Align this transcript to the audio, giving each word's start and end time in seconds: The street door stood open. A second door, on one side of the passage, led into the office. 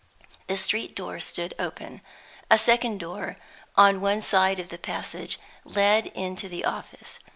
The 0.47 0.57
street 0.57 0.95
door 0.95 1.19
stood 1.19 1.53
open. 1.59 2.01
A 2.49 2.57
second 2.57 2.99
door, 2.99 3.35
on 3.75 4.01
one 4.01 4.21
side 4.23 4.57
of 4.57 4.69
the 4.69 4.79
passage, 4.79 5.37
led 5.63 6.07
into 6.07 6.49
the 6.49 6.65
office. 6.65 7.19